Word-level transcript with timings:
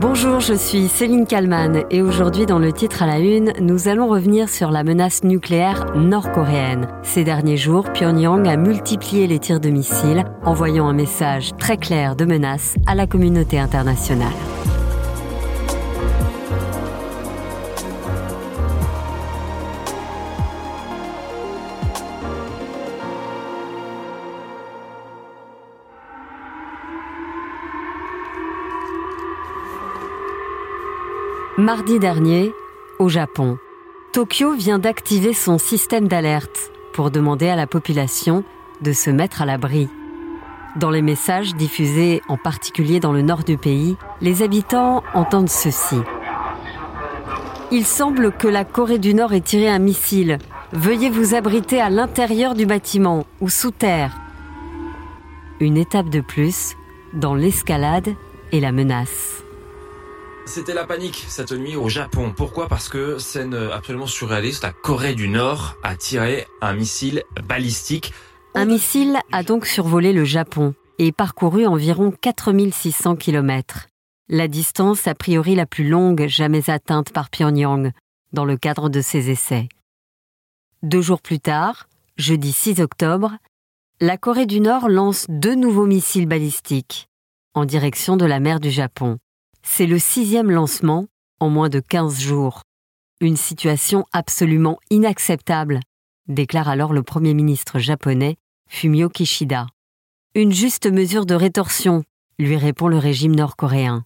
Bonjour, 0.00 0.40
je 0.40 0.54
suis 0.54 0.88
Céline 0.88 1.26
Kalman 1.26 1.84
et 1.90 2.00
aujourd'hui 2.00 2.46
dans 2.46 2.58
le 2.58 2.72
titre 2.72 3.02
à 3.02 3.06
la 3.06 3.18
une, 3.18 3.52
nous 3.60 3.86
allons 3.86 4.08
revenir 4.08 4.48
sur 4.48 4.70
la 4.70 4.82
menace 4.82 5.24
nucléaire 5.24 5.94
nord-coréenne. 5.94 6.88
Ces 7.02 7.22
derniers 7.22 7.58
jours, 7.58 7.84
Pyongyang 7.92 8.48
a 8.48 8.56
multiplié 8.56 9.26
les 9.26 9.38
tirs 9.38 9.60
de 9.60 9.68
missiles, 9.68 10.24
envoyant 10.42 10.88
un 10.88 10.94
message 10.94 11.50
très 11.58 11.76
clair 11.76 12.16
de 12.16 12.24
menace 12.24 12.76
à 12.86 12.94
la 12.94 13.06
communauté 13.06 13.58
internationale. 13.58 14.32
Mardi 31.60 31.98
dernier, 31.98 32.54
au 32.98 33.10
Japon, 33.10 33.58
Tokyo 34.14 34.54
vient 34.54 34.78
d'activer 34.78 35.34
son 35.34 35.58
système 35.58 36.08
d'alerte 36.08 36.72
pour 36.94 37.10
demander 37.10 37.50
à 37.50 37.54
la 37.54 37.66
population 37.66 38.44
de 38.80 38.94
se 38.94 39.10
mettre 39.10 39.42
à 39.42 39.44
l'abri. 39.44 39.90
Dans 40.76 40.88
les 40.88 41.02
messages 41.02 41.54
diffusés 41.54 42.22
en 42.28 42.38
particulier 42.38 42.98
dans 42.98 43.12
le 43.12 43.20
nord 43.20 43.44
du 43.44 43.58
pays, 43.58 43.98
les 44.22 44.40
habitants 44.40 45.02
entendent 45.12 45.50
ceci. 45.50 46.00
Il 47.70 47.84
semble 47.84 48.32
que 48.32 48.48
la 48.48 48.64
Corée 48.64 48.98
du 48.98 49.12
Nord 49.12 49.34
ait 49.34 49.42
tiré 49.42 49.68
un 49.68 49.80
missile. 49.80 50.38
Veuillez 50.72 51.10
vous 51.10 51.34
abriter 51.34 51.78
à 51.78 51.90
l'intérieur 51.90 52.54
du 52.54 52.64
bâtiment 52.64 53.26
ou 53.42 53.50
sous 53.50 53.70
terre. 53.70 54.18
Une 55.60 55.76
étape 55.76 56.08
de 56.08 56.22
plus 56.22 56.74
dans 57.12 57.34
l'escalade 57.34 58.14
et 58.50 58.60
la 58.60 58.72
menace. 58.72 59.44
C'était 60.50 60.74
la 60.74 60.84
panique 60.84 61.26
cette 61.28 61.52
nuit 61.52 61.76
au 61.76 61.88
Japon. 61.88 62.34
Pourquoi? 62.36 62.66
Parce 62.66 62.88
que 62.88 63.18
scène 63.18 63.54
absolument 63.54 64.08
surréaliste, 64.08 64.64
la 64.64 64.72
Corée 64.72 65.14
du 65.14 65.28
Nord 65.28 65.76
a 65.84 65.94
tiré 65.94 66.44
un 66.60 66.72
missile 66.72 67.22
balistique. 67.44 68.12
Un 68.56 68.64
missile 68.64 69.20
a 69.30 69.44
donc 69.44 69.64
survolé 69.64 70.12
le 70.12 70.24
Japon 70.24 70.74
et 70.98 71.12
parcouru 71.12 71.66
environ 71.66 72.10
4600 72.10 73.14
km. 73.14 73.86
La 74.28 74.48
distance 74.48 75.06
a 75.06 75.14
priori 75.14 75.54
la 75.54 75.66
plus 75.66 75.88
longue 75.88 76.26
jamais 76.26 76.68
atteinte 76.68 77.12
par 77.12 77.30
Pyongyang 77.30 77.92
dans 78.32 78.44
le 78.44 78.56
cadre 78.56 78.88
de 78.88 79.00
ses 79.00 79.30
essais. 79.30 79.68
Deux 80.82 81.00
jours 81.00 81.22
plus 81.22 81.38
tard, 81.38 81.88
jeudi 82.16 82.50
6 82.50 82.80
octobre, 82.80 83.36
la 84.00 84.18
Corée 84.18 84.46
du 84.46 84.58
Nord 84.58 84.88
lance 84.88 85.26
deux 85.28 85.54
nouveaux 85.54 85.86
missiles 85.86 86.26
balistiques 86.26 87.08
en 87.54 87.64
direction 87.64 88.16
de 88.16 88.26
la 88.26 88.40
mer 88.40 88.58
du 88.58 88.72
Japon. 88.72 89.18
C'est 89.62 89.86
le 89.86 89.98
sixième 89.98 90.50
lancement 90.50 91.06
en 91.38 91.48
moins 91.48 91.68
de 91.68 91.80
15 91.80 92.20
jours. 92.20 92.62
Une 93.20 93.36
situation 93.36 94.04
absolument 94.12 94.78
inacceptable, 94.90 95.80
déclare 96.28 96.68
alors 96.68 96.92
le 96.92 97.02
Premier 97.02 97.34
ministre 97.34 97.78
japonais 97.78 98.36
Fumio 98.68 99.08
Kishida. 99.08 99.66
Une 100.34 100.52
juste 100.52 100.86
mesure 100.86 101.26
de 101.26 101.34
rétorsion, 101.34 102.04
lui 102.38 102.56
répond 102.56 102.88
le 102.88 102.98
régime 102.98 103.34
nord-coréen. 103.34 104.04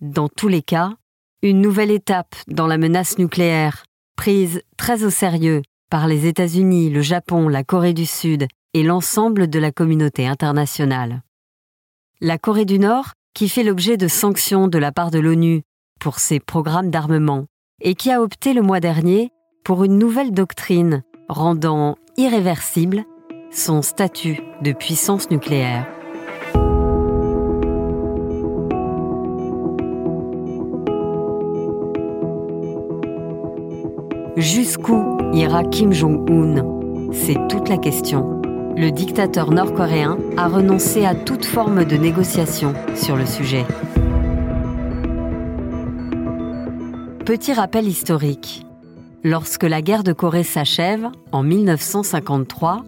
Dans 0.00 0.28
tous 0.28 0.48
les 0.48 0.62
cas, 0.62 0.96
une 1.42 1.60
nouvelle 1.60 1.90
étape 1.90 2.34
dans 2.48 2.66
la 2.66 2.78
menace 2.78 3.18
nucléaire, 3.18 3.84
prise 4.16 4.62
très 4.76 5.04
au 5.04 5.10
sérieux 5.10 5.62
par 5.90 6.08
les 6.08 6.26
États-Unis, 6.26 6.90
le 6.90 7.02
Japon, 7.02 7.48
la 7.48 7.62
Corée 7.62 7.92
du 7.92 8.06
Sud 8.06 8.48
et 8.72 8.82
l'ensemble 8.82 9.48
de 9.48 9.58
la 9.58 9.70
communauté 9.70 10.26
internationale. 10.26 11.22
La 12.20 12.38
Corée 12.38 12.64
du 12.64 12.78
Nord 12.78 13.12
qui 13.34 13.48
fait 13.48 13.64
l'objet 13.64 13.96
de 13.96 14.08
sanctions 14.08 14.68
de 14.68 14.78
la 14.78 14.92
part 14.92 15.10
de 15.10 15.18
l'ONU 15.18 15.62
pour 16.00 16.20
ses 16.20 16.38
programmes 16.38 16.90
d'armement 16.90 17.46
et 17.82 17.94
qui 17.94 18.10
a 18.10 18.22
opté 18.22 18.54
le 18.54 18.62
mois 18.62 18.80
dernier 18.80 19.30
pour 19.64 19.82
une 19.84 19.98
nouvelle 19.98 20.32
doctrine 20.32 21.02
rendant 21.28 21.96
irréversible 22.16 23.04
son 23.50 23.82
statut 23.82 24.40
de 24.62 24.72
puissance 24.72 25.30
nucléaire. 25.30 25.86
Jusqu'où 34.36 35.18
ira 35.32 35.64
Kim 35.64 35.92
Jong-un? 35.92 37.12
C'est 37.12 37.38
toute 37.48 37.68
la 37.68 37.78
question 37.78 38.42
le 38.76 38.90
dictateur 38.90 39.52
nord-coréen 39.52 40.18
a 40.36 40.48
renoncé 40.48 41.04
à 41.04 41.14
toute 41.14 41.44
forme 41.44 41.84
de 41.84 41.96
négociation 41.96 42.74
sur 42.96 43.16
le 43.16 43.24
sujet. 43.24 43.64
Petit 47.24 47.52
rappel 47.52 47.86
historique. 47.86 48.66
Lorsque 49.22 49.62
la 49.62 49.80
guerre 49.80 50.02
de 50.02 50.12
Corée 50.12 50.42
s'achève, 50.42 51.08
en 51.32 51.42
1953, 51.42 52.84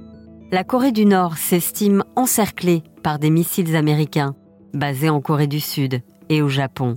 la 0.50 0.64
Corée 0.64 0.92
du 0.92 1.06
Nord 1.06 1.38
s'estime 1.38 2.04
encerclée 2.16 2.82
par 3.02 3.18
des 3.18 3.30
missiles 3.30 3.76
américains 3.76 4.34
basés 4.74 5.08
en 5.08 5.20
Corée 5.20 5.46
du 5.46 5.60
Sud 5.60 6.02
et 6.28 6.42
au 6.42 6.48
Japon. 6.48 6.96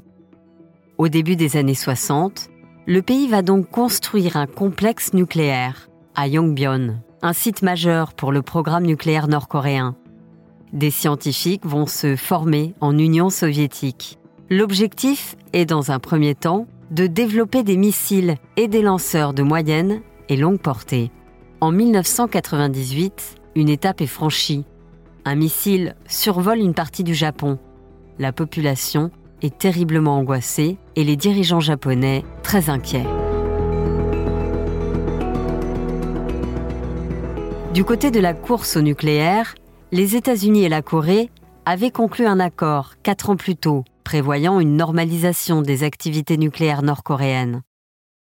Au 0.98 1.08
début 1.08 1.36
des 1.36 1.56
années 1.56 1.76
60, 1.76 2.50
le 2.88 3.02
pays 3.02 3.28
va 3.28 3.44
donc 3.44 3.70
construire 3.70 4.36
un 4.36 4.48
complexe 4.48 5.14
nucléaire 5.14 5.90
à 6.16 6.28
Yongbyon 6.28 6.98
un 7.22 7.34
site 7.34 7.62
majeur 7.62 8.14
pour 8.14 8.32
le 8.32 8.42
programme 8.42 8.86
nucléaire 8.86 9.28
nord-coréen. 9.28 9.96
Des 10.74 10.92
scientifiques 10.92 11.66
vont 11.66 11.86
se 11.86 12.16
former 12.16 12.76
en 12.80 12.98
Union 12.98 13.30
soviétique. 13.30 14.20
L'objectif 14.50 15.36
est 15.54 15.66
dans 15.66 15.92
un 15.92 16.00
premier 16.00 16.36
temps 16.36 16.68
de 16.92 17.08
développer 17.08 17.64
des 17.64 17.78
missiles 17.78 18.36
et 18.58 18.68
des 18.68 18.82
lanceurs 18.82 19.34
de 19.34 19.44
moyenne 19.44 20.02
et 20.28 20.38
longue 20.38 20.60
portée. 20.60 21.12
En 21.62 21.72
1998, 21.72 23.36
une 23.56 23.70
étape 23.70 24.02
est 24.02 24.08
franchie. 24.08 24.66
Un 25.26 25.36
missile 25.36 25.96
survole 26.08 26.60
une 26.60 26.74
partie 26.74 27.04
du 27.04 27.14
Japon. 27.14 27.60
La 28.18 28.32
population 28.32 29.12
est 29.42 29.58
terriblement 29.58 30.18
angoissée 30.18 30.78
et 30.96 31.04
les 31.04 31.16
dirigeants 31.16 31.60
japonais 31.60 32.24
très 32.44 32.70
inquiets. 32.70 33.06
Du 37.80 37.86
côté 37.86 38.12
de 38.12 38.20
la 38.20 38.34
course 38.34 38.76
au 38.76 38.82
nucléaire, 38.82 39.56
les 39.94 40.18
États-Unis 40.18 40.66
et 40.66 40.70
la 40.70 40.82
Corée 40.82 41.30
avaient 41.66 41.92
conclu 41.92 42.26
un 42.26 42.42
accord 42.42 42.96
quatre 43.04 43.30
ans 43.30 43.38
plus 43.38 43.56
tôt 43.56 43.86
prévoyant 44.04 44.60
une 44.60 44.76
normalisation 44.76 45.62
des 45.62 45.86
activités 45.86 46.36
nucléaires 46.36 46.82
nord-coréennes. 46.82 47.62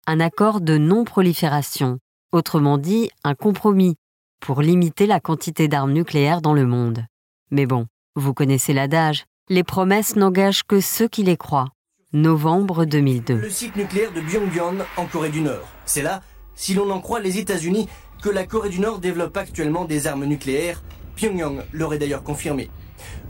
Un 0.06 0.20
accord 0.20 0.60
de 0.60 0.78
non-prolifération, 0.78 1.98
autrement 2.30 2.78
dit 2.78 3.10
un 3.24 3.34
compromis 3.34 3.96
pour 4.38 4.62
limiter 4.62 5.06
la 5.06 5.18
quantité 5.18 5.66
d'armes 5.66 5.92
nucléaires 5.92 6.40
dans 6.40 6.54
le 6.54 6.64
monde. 6.64 7.04
Mais 7.50 7.66
bon, 7.66 7.88
vous 8.14 8.34
connaissez 8.34 8.72
l'adage, 8.72 9.24
les 9.48 9.64
promesses 9.64 10.14
n'engagent 10.14 10.62
que 10.62 10.78
ceux 10.78 11.08
qui 11.08 11.24
les 11.24 11.36
croient. 11.36 11.72
Novembre 12.12 12.84
2002. 12.84 13.34
Le 13.34 13.50
site 13.50 13.74
nucléaire 13.74 14.12
de 14.12 14.20
Pyongyang 14.20 14.84
en 14.96 15.06
Corée 15.06 15.30
du 15.30 15.40
Nord. 15.40 15.66
C'est 15.84 16.02
là, 16.02 16.22
si 16.54 16.74
l'on 16.74 16.90
en 16.90 17.00
croit 17.00 17.18
les 17.18 17.38
États-Unis, 17.38 17.88
que 18.22 18.28
la 18.28 18.46
Corée 18.46 18.70
du 18.70 18.80
Nord 18.80 18.98
développe 18.98 19.36
actuellement 19.36 19.84
des 19.84 20.06
armes 20.06 20.24
nucléaires. 20.24 20.82
Pyongyang 21.16 21.62
l'aurait 21.72 21.98
d'ailleurs 21.98 22.22
confirmé. 22.22 22.70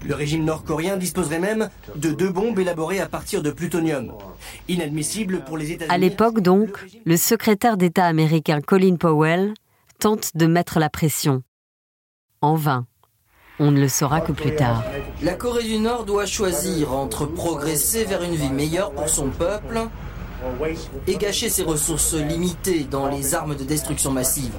Le 0.06 0.14
régime 0.14 0.44
nord-coréen 0.44 0.96
disposerait 0.96 1.38
même 1.38 1.68
de 1.96 2.10
deux 2.10 2.30
bombes 2.30 2.58
élaborées 2.58 3.00
à 3.00 3.06
partir 3.06 3.42
de 3.42 3.50
plutonium. 3.50 4.12
Inadmissible 4.68 5.40
pour 5.44 5.58
les 5.58 5.72
États-Unis. 5.72 5.94
À 5.94 5.98
l'époque 5.98 6.40
donc, 6.40 6.86
le 7.04 7.16
secrétaire 7.16 7.76
d'État 7.76 8.06
américain 8.06 8.60
Colin 8.60 8.96
Powell 8.96 9.54
tente 9.98 10.36
de 10.36 10.46
mettre 10.46 10.78
la 10.78 10.88
pression. 10.88 11.42
En 12.40 12.54
vain. 12.54 12.86
On 13.58 13.72
ne 13.72 13.80
le 13.80 13.88
saura 13.88 14.20
que 14.20 14.30
plus 14.30 14.54
tard. 14.54 14.84
La 15.20 15.34
Corée 15.34 15.64
du 15.64 15.78
Nord 15.78 16.04
doit 16.04 16.26
choisir 16.26 16.92
entre 16.92 17.26
progresser 17.26 18.04
vers 18.04 18.22
une 18.22 18.36
vie 18.36 18.52
meilleure 18.52 18.92
pour 18.92 19.08
son 19.08 19.30
peuple 19.30 19.80
et 21.08 21.16
gâcher 21.16 21.48
ses 21.48 21.64
ressources 21.64 22.14
limitées 22.14 22.84
dans 22.84 23.08
les 23.08 23.34
armes 23.34 23.56
de 23.56 23.64
destruction 23.64 24.12
massive 24.12 24.54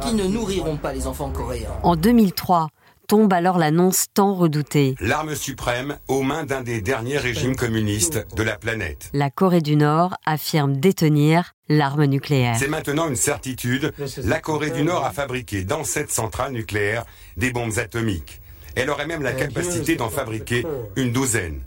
qui 0.00 0.14
ne 0.14 0.24
nourriront 0.24 0.76
pas 0.76 0.92
les 0.92 1.06
enfants 1.06 1.30
coréens. 1.30 1.70
En 1.82 1.96
2003, 1.96 2.68
tombe 3.08 3.32
alors 3.32 3.58
l'annonce 3.58 4.06
tant 4.12 4.34
redoutée. 4.34 4.94
L'arme 5.00 5.34
suprême 5.34 5.96
aux 6.08 6.22
mains 6.22 6.44
d'un 6.44 6.60
des 6.60 6.82
derniers 6.82 7.16
régimes 7.16 7.56
communistes 7.56 8.26
de 8.36 8.42
la 8.42 8.56
planète. 8.56 9.10
La 9.14 9.30
Corée 9.30 9.62
du 9.62 9.76
Nord 9.76 10.14
affirme 10.26 10.76
détenir 10.76 11.54
l'arme 11.68 12.04
nucléaire. 12.04 12.56
C'est 12.58 12.68
maintenant 12.68 13.08
une 13.08 13.16
certitude. 13.16 13.92
La 14.24 14.40
Corée 14.40 14.70
du 14.70 14.82
Nord 14.82 15.04
a 15.04 15.10
fabriqué 15.10 15.64
dans 15.64 15.84
cette 15.84 16.10
centrale 16.10 16.52
nucléaire 16.52 17.04
des 17.36 17.50
bombes 17.50 17.78
atomiques. 17.78 18.40
Elle 18.76 18.90
aurait 18.90 19.06
même 19.06 19.22
la 19.22 19.32
capacité 19.32 19.96
d'en 19.96 20.10
fabriquer 20.10 20.64
une 20.96 21.10
douzaine. 21.10 21.60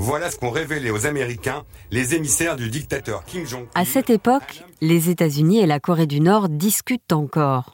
Voilà 0.00 0.30
ce 0.30 0.38
qu'ont 0.38 0.50
révélé 0.52 0.92
aux 0.92 1.06
Américains 1.06 1.64
les 1.90 2.14
émissaires 2.14 2.54
du 2.54 2.70
dictateur 2.70 3.24
Kim 3.24 3.44
Jong-un. 3.44 3.66
À 3.74 3.84
cette 3.84 4.10
époque, 4.10 4.62
les 4.80 5.10
États-Unis 5.10 5.58
et 5.58 5.66
la 5.66 5.80
Corée 5.80 6.06
du 6.06 6.20
Nord 6.20 6.48
discutent 6.48 7.12
encore. 7.12 7.72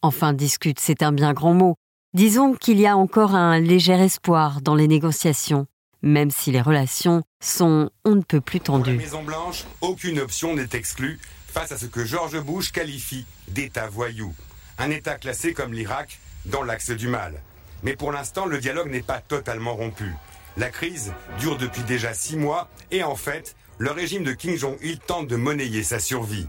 Enfin, 0.00 0.34
discutent, 0.34 0.78
c'est 0.78 1.02
un 1.02 1.10
bien 1.10 1.32
grand 1.32 1.52
mot. 1.52 1.74
Disons 2.12 2.54
qu'il 2.54 2.78
y 2.78 2.86
a 2.86 2.96
encore 2.96 3.34
un 3.34 3.58
léger 3.58 3.94
espoir 3.94 4.60
dans 4.62 4.76
les 4.76 4.86
négociations. 4.86 5.66
même 6.00 6.30
si 6.30 6.52
les 6.52 6.60
relations 6.60 7.22
sont 7.42 7.90
on 8.04 8.14
ne 8.14 8.20
peut 8.20 8.42
plus 8.42 8.60
Pour 8.60 8.76
la 8.78 8.84
tendues. 8.84 8.96
Maison 8.98 9.24
Blanche, 9.24 9.64
aucune 9.80 10.20
option 10.20 10.54
n'est 10.54 10.68
exclue 10.74 11.18
face 11.48 11.72
à 11.72 11.78
ce 11.78 11.86
que 11.86 12.04
George 12.04 12.38
Bush 12.40 12.70
qualifie 12.70 13.26
d'État 13.48 13.88
voyou. 13.88 14.32
Un 14.78 14.90
État 14.90 15.16
classé 15.16 15.54
comme 15.54 15.72
l'Irak 15.72 16.20
dans 16.44 16.62
l'axe 16.62 16.90
du 16.90 17.08
mal. 17.08 17.40
Mais 17.82 17.96
pour 17.96 18.12
l'instant, 18.12 18.46
le 18.46 18.58
dialogue 18.58 18.90
n'est 18.90 19.02
pas 19.02 19.18
totalement 19.20 19.74
rompu. 19.74 20.12
La 20.56 20.70
crise 20.70 21.12
dure 21.40 21.56
depuis 21.58 21.82
déjà 21.82 22.14
six 22.14 22.36
mois 22.36 22.68
et 22.92 23.02
en 23.02 23.16
fait, 23.16 23.56
le 23.78 23.90
régime 23.90 24.22
de 24.22 24.30
Kim 24.30 24.54
Jong-il 24.54 25.00
tente 25.00 25.26
de 25.26 25.34
monnayer 25.34 25.82
sa 25.82 25.98
survie. 25.98 26.46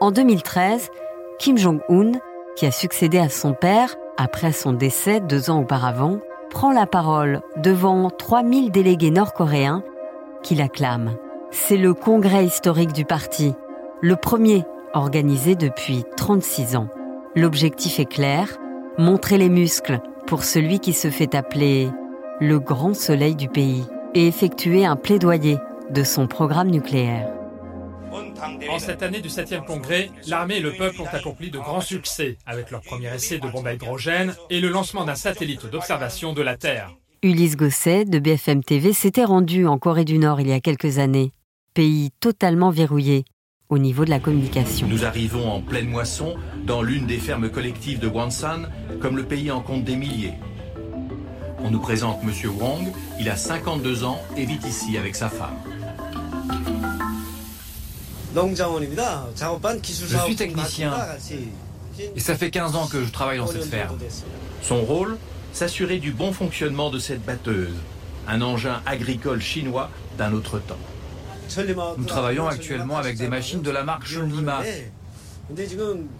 En 0.00 0.10
2013, 0.10 0.90
Kim 1.38 1.56
Jong-un, 1.56 2.18
qui 2.56 2.66
a 2.66 2.72
succédé 2.72 3.18
à 3.18 3.28
son 3.28 3.54
père 3.54 3.94
après 4.16 4.50
son 4.50 4.72
décès 4.72 5.20
deux 5.20 5.50
ans 5.50 5.60
auparavant, 5.60 6.18
prend 6.50 6.72
la 6.72 6.86
parole 6.86 7.42
devant 7.58 8.10
3000 8.10 8.72
délégués 8.72 9.12
nord-coréens 9.12 9.84
qui 10.42 10.56
l'acclament. 10.56 11.16
C'est 11.52 11.76
le 11.76 11.94
congrès 11.94 12.44
historique 12.44 12.92
du 12.92 13.04
parti, 13.04 13.54
le 14.00 14.16
premier 14.16 14.64
organisé 14.94 15.54
depuis 15.54 16.04
36 16.16 16.74
ans. 16.74 16.88
L'objectif 17.36 18.00
est 18.00 18.10
clair, 18.10 18.58
montrer 18.98 19.38
les 19.38 19.48
muscles 19.48 20.00
pour 20.30 20.44
celui 20.44 20.78
qui 20.78 20.92
se 20.92 21.10
fait 21.10 21.34
appeler 21.34 21.88
le 22.40 22.60
grand 22.60 22.94
soleil 22.94 23.34
du 23.34 23.48
pays 23.48 23.82
et 24.14 24.28
effectuer 24.28 24.86
un 24.86 24.94
plaidoyer 24.94 25.58
de 25.90 26.04
son 26.04 26.28
programme 26.28 26.70
nucléaire. 26.70 27.28
En 28.70 28.78
cette 28.78 29.02
année 29.02 29.20
du 29.20 29.28
7e 29.28 29.64
congrès, 29.64 30.08
l'armée 30.28 30.58
et 30.58 30.60
le 30.60 30.72
peuple 30.72 31.02
ont 31.02 31.08
accompli 31.12 31.50
de 31.50 31.58
grands 31.58 31.80
succès 31.80 32.38
avec 32.46 32.70
leur 32.70 32.80
premier 32.80 33.12
essai 33.12 33.40
de 33.40 33.48
bombe 33.48 33.66
à 33.66 33.74
hydrogène 33.74 34.36
et 34.50 34.60
le 34.60 34.68
lancement 34.68 35.04
d'un 35.04 35.16
satellite 35.16 35.66
d'observation 35.66 36.32
de 36.32 36.42
la 36.42 36.56
Terre. 36.56 36.94
Ulysse 37.24 37.56
Gosset 37.56 38.04
de 38.04 38.20
BFM 38.20 38.62
TV 38.62 38.92
s'était 38.92 39.24
rendu 39.24 39.66
en 39.66 39.78
Corée 39.78 40.04
du 40.04 40.18
Nord 40.18 40.40
il 40.40 40.46
y 40.46 40.52
a 40.52 40.60
quelques 40.60 40.98
années, 40.98 41.32
pays 41.74 42.10
totalement 42.20 42.70
verrouillé 42.70 43.24
au 43.70 43.78
niveau 43.78 44.04
de 44.04 44.10
la 44.10 44.18
communication. 44.18 44.86
Nous 44.88 45.04
arrivons 45.04 45.50
en 45.50 45.60
pleine 45.60 45.88
moisson 45.88 46.34
dans 46.64 46.82
l'une 46.82 47.06
des 47.06 47.18
fermes 47.18 47.48
collectives 47.48 48.00
de 48.00 48.08
Wonsan, 48.08 48.66
comme 49.00 49.16
le 49.16 49.24
pays 49.24 49.50
en 49.50 49.60
compte 49.60 49.84
des 49.84 49.96
milliers. 49.96 50.34
On 51.62 51.70
nous 51.70 51.80
présente 51.80 52.18
M. 52.22 52.30
Wong, 52.58 52.92
il 53.20 53.28
a 53.28 53.36
52 53.36 54.04
ans 54.04 54.20
et 54.36 54.44
vit 54.44 54.58
ici 54.66 54.98
avec 54.98 55.14
sa 55.14 55.28
femme. 55.28 55.56
Je 58.34 60.16
suis 60.24 60.36
technicien 60.36 60.94
et 62.16 62.20
ça 62.20 62.34
fait 62.36 62.50
15 62.50 62.76
ans 62.76 62.86
que 62.86 63.04
je 63.04 63.10
travaille 63.10 63.38
dans 63.38 63.46
cette 63.46 63.64
ferme. 63.64 63.98
Son 64.62 64.82
rôle 64.82 65.16
S'assurer 65.52 65.98
du 65.98 66.12
bon 66.12 66.32
fonctionnement 66.32 66.90
de 66.90 67.00
cette 67.00 67.24
batteuse, 67.24 67.74
un 68.28 68.40
engin 68.40 68.80
agricole 68.86 69.40
chinois 69.40 69.90
d'un 70.16 70.32
autre 70.32 70.60
temps. 70.60 70.78
Nous 71.98 72.04
travaillons 72.04 72.46
actuellement 72.46 72.96
avec 72.96 73.16
des 73.16 73.28
machines 73.28 73.62
de 73.62 73.70
la 73.70 73.84
marque 73.84 74.06
Shunlima. 74.06 74.62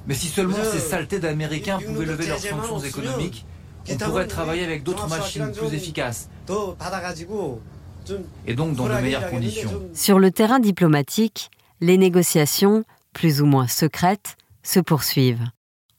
Mais 0.06 0.14
si 0.14 0.26
seulement 0.26 0.56
ces 0.64 0.78
saletés 0.78 1.20
d'Américains 1.20 1.78
pouvaient 1.78 2.06
lever 2.06 2.26
leurs 2.26 2.38
sanctions 2.38 2.80
économiques, 2.80 3.46
on 3.88 3.96
pourrait 3.96 4.26
travailler 4.26 4.64
avec 4.64 4.82
d'autres 4.82 5.08
machines 5.08 5.52
plus 5.52 5.74
efficaces 5.74 6.28
et 8.46 8.54
donc 8.54 8.74
dans 8.74 8.86
de 8.86 8.94
meilleures 8.94 9.30
conditions. 9.30 9.70
Sur 9.94 10.18
le 10.18 10.30
terrain 10.30 10.58
diplomatique, 10.58 11.50
les 11.80 11.96
négociations, 11.96 12.84
plus 13.12 13.40
ou 13.40 13.46
moins 13.46 13.68
secrètes, 13.68 14.36
se 14.62 14.80
poursuivent. 14.80 15.44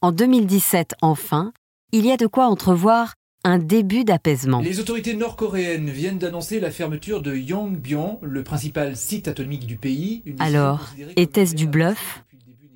En 0.00 0.12
2017, 0.12 0.94
enfin, 1.00 1.52
il 1.92 2.06
y 2.06 2.12
a 2.12 2.16
de 2.16 2.26
quoi 2.26 2.46
entrevoir 2.46 3.14
un 3.44 3.58
début 3.58 4.04
d'apaisement. 4.04 4.60
Les 4.60 4.78
autorités 4.78 5.14
nord-coréennes 5.14 5.90
viennent 5.90 6.18
d'annoncer 6.18 6.60
la 6.60 6.70
fermeture 6.70 7.22
de 7.22 7.34
Yongbyon, 7.34 8.20
le 8.22 8.44
principal 8.44 8.96
site 8.96 9.28
atomique 9.28 9.66
du 9.66 9.76
pays. 9.76 10.22
Une 10.26 10.40
Alors, 10.40 10.90
était-ce 11.16 11.54
du 11.54 11.66
bluff 11.66 12.24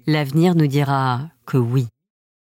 L'avenir 0.06 0.54
nous 0.54 0.66
dira 0.66 1.28
que 1.46 1.56
oui. 1.56 1.86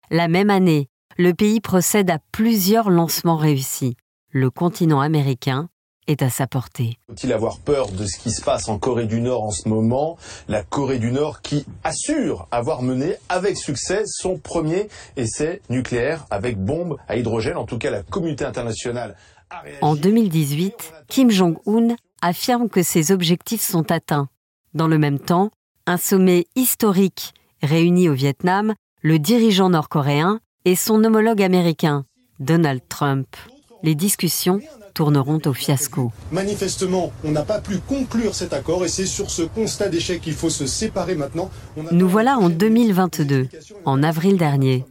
La 0.09 0.27
même 0.27 0.49
année, 0.49 0.87
le 1.17 1.33
pays 1.33 1.61
procède 1.61 2.09
à 2.09 2.19
plusieurs 2.31 2.89
lancements 2.89 3.37
réussis. 3.37 3.95
Le 4.29 4.49
continent 4.49 5.01
américain 5.01 5.69
est 6.07 6.21
à 6.21 6.29
sa 6.29 6.47
portée. 6.47 6.97
Faut-il 7.07 7.33
avoir 7.33 7.59
peur 7.59 7.91
de 7.91 8.05
ce 8.05 8.17
qui 8.17 8.31
se 8.31 8.41
passe 8.41 8.69
en 8.69 8.77
Corée 8.77 9.05
du 9.05 9.21
Nord 9.21 9.43
en 9.43 9.51
ce 9.51 9.67
moment? 9.67 10.17
La 10.47 10.63
Corée 10.63 10.99
du 10.99 11.11
Nord 11.11 11.41
qui 11.41 11.65
assure 11.83 12.47
avoir 12.51 12.81
mené 12.81 13.15
avec 13.29 13.57
succès 13.57 14.03
son 14.05 14.37
premier 14.37 14.87
essai 15.17 15.61
nucléaire 15.69 16.25
avec 16.29 16.57
bombe 16.57 16.97
à 17.07 17.17
hydrogène. 17.17 17.57
En 17.57 17.65
tout 17.65 17.77
cas, 17.77 17.91
la 17.91 18.03
communauté 18.03 18.45
internationale 18.45 19.15
a 19.49 19.59
réagi. 19.59 19.79
En 19.81 19.95
2018, 19.95 20.93
Kim 21.07 21.31
Jong-un 21.31 21.95
affirme 22.21 22.69
que 22.69 22.83
ses 22.83 23.11
objectifs 23.11 23.61
sont 23.61 23.91
atteints. 23.91 24.29
Dans 24.73 24.87
le 24.87 24.97
même 24.97 25.19
temps, 25.19 25.51
un 25.87 25.97
sommet 25.97 26.47
historique 26.55 27.33
réunit 27.61 28.09
au 28.09 28.13
Vietnam 28.13 28.73
le 29.01 29.19
dirigeant 29.19 29.69
nord-coréen 29.69 30.39
et 30.65 30.75
son 30.75 31.03
homologue 31.03 31.43
américain, 31.43 32.05
Donald 32.39 32.81
Trump. 32.89 33.27
Les 33.83 33.93
discussions 33.93 34.61
tourneront 34.95 35.41
au 35.45 35.53
fiasco. 35.53 36.11
Manifestement, 36.31 37.11
on 37.23 37.31
n'a 37.31 37.43
pas 37.43 37.59
pu 37.59 37.77
conclure 37.77 38.33
cet 38.33 38.53
accord 38.53 38.83
et 38.83 38.87
c'est 38.87 39.05
sur 39.05 39.29
ce 39.29 39.43
constat 39.43 39.89
d'échec 39.89 40.21
qu'il 40.21 40.33
faut 40.33 40.49
se 40.49 40.65
séparer 40.65 41.13
maintenant. 41.13 41.51
Nous 41.91 42.09
voilà 42.09 42.37
en 42.37 42.49
prochaine 42.49 42.57
2022, 42.57 43.39
explication 43.41 43.75
et 43.75 43.81
en 43.85 44.01
avril 44.01 44.37
dernier. 44.37 44.85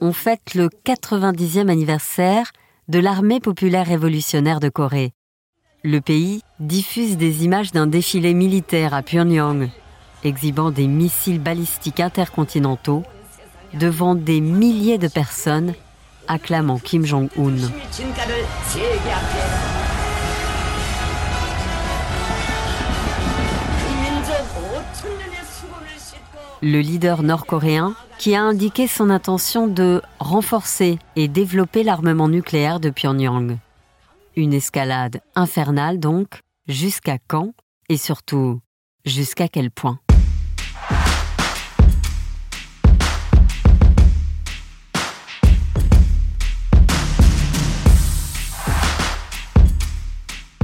On 0.00 0.12
fête 0.12 0.54
le 0.54 0.68
90e 0.86 1.68
anniversaire 1.68 2.50
de 2.88 2.98
l'armée 2.98 3.38
populaire 3.38 3.86
révolutionnaire 3.86 4.58
de 4.58 4.70
Corée. 4.70 5.12
Le 5.84 6.00
pays 6.00 6.42
diffuse 6.58 7.16
des 7.16 7.44
images 7.44 7.70
d'un 7.70 7.86
défilé 7.86 8.34
militaire 8.34 8.94
à 8.94 9.02
Pyongyang, 9.02 9.68
exhibant 10.24 10.70
des 10.70 10.86
missiles 10.86 11.40
balistiques 11.40 12.00
intercontinentaux 12.00 13.02
devant 13.74 14.14
des 14.14 14.40
milliers 14.40 14.98
de 14.98 15.08
personnes 15.08 15.74
acclamant 16.30 16.78
Kim 16.78 17.04
Jong-un. 17.04 17.56
Le 26.62 26.80
leader 26.80 27.22
nord-coréen 27.22 27.94
qui 28.18 28.34
a 28.34 28.42
indiqué 28.42 28.86
son 28.86 29.10
intention 29.10 29.66
de 29.66 30.02
renforcer 30.20 30.98
et 31.16 31.26
développer 31.26 31.82
l'armement 31.82 32.28
nucléaire 32.28 32.78
de 32.78 32.90
Pyongyang. 32.90 33.56
Une 34.36 34.52
escalade 34.52 35.20
infernale 35.34 35.98
donc, 35.98 36.42
jusqu'à 36.68 37.18
quand 37.26 37.52
et 37.88 37.96
surtout 37.96 38.60
jusqu'à 39.04 39.48
quel 39.48 39.70
point? 39.70 39.98